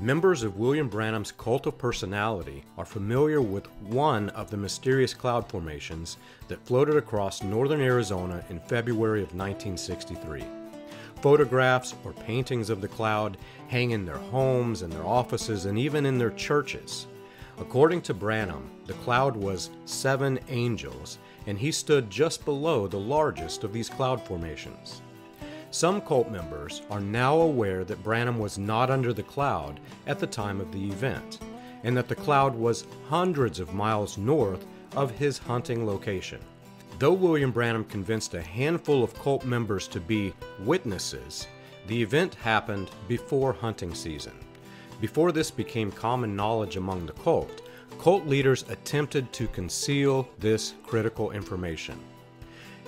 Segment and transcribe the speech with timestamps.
[0.00, 5.48] Members of William Branham's cult of personality are familiar with one of the mysterious cloud
[5.48, 6.18] formations
[6.48, 10.44] that floated across northern Arizona in February of 1963.
[11.22, 13.38] Photographs or paintings of the cloud
[13.68, 17.06] hang in their homes, in their offices, and even in their churches.
[17.56, 23.64] According to Branham, the cloud was seven angels, and he stood just below the largest
[23.64, 25.00] of these cloud formations.
[25.70, 30.26] Some cult members are now aware that Branham was not under the cloud at the
[30.26, 31.40] time of the event,
[31.82, 36.40] and that the cloud was hundreds of miles north of his hunting location.
[36.98, 41.46] Though William Branham convinced a handful of cult members to be witnesses,
[41.88, 44.32] the event happened before hunting season.
[45.00, 51.32] Before this became common knowledge among the cult, cult leaders attempted to conceal this critical
[51.32, 52.00] information.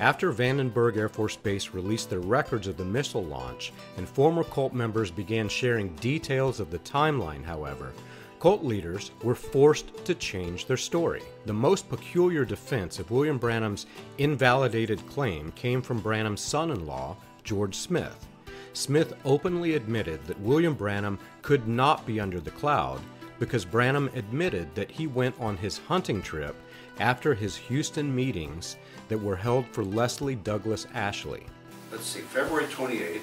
[0.00, 4.72] After Vandenberg Air Force Base released their records of the missile launch and former cult
[4.72, 7.92] members began sharing details of the timeline, however,
[8.40, 11.22] cult leaders were forced to change their story.
[11.46, 13.86] The most peculiar defense of William Branham's
[14.18, 18.26] invalidated claim came from Branham's son in law, George Smith.
[18.72, 23.00] Smith openly admitted that William Branham could not be under the cloud
[23.42, 26.54] because Branham admitted that he went on his hunting trip
[27.00, 28.76] after his Houston meetings
[29.08, 31.42] that were held for Leslie Douglas Ashley.
[31.90, 33.18] Let's see, February 28th.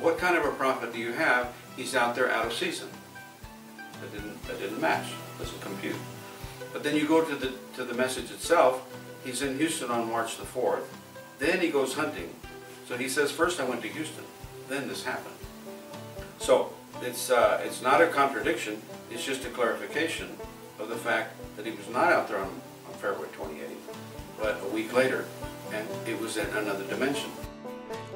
[0.00, 1.54] What kind of a prophet do you have?
[1.76, 2.88] He's out there out of season.
[3.76, 5.06] That didn't, that didn't match.
[5.38, 5.94] Doesn't compute.
[6.72, 8.92] But then you go to the, to the message itself.
[9.24, 10.82] He's in Houston on March the 4th.
[11.38, 12.34] Then he goes hunting.
[12.88, 14.24] So he says, first I went to Houston.
[14.68, 15.36] Then this happened.
[16.40, 18.80] So it's, uh, it's not a contradiction.
[19.10, 20.28] It's just a clarification
[20.78, 22.48] of the fact that he was not out there on,
[22.86, 23.96] on February 28th,
[24.38, 25.24] but a week later,
[25.72, 27.30] and it was in another dimension.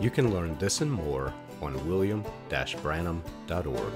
[0.01, 3.93] You can learn this and more on william-branham.org.